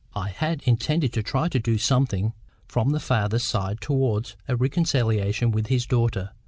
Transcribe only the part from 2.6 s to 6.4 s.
from the father's side towards a reconciliation with his daughter.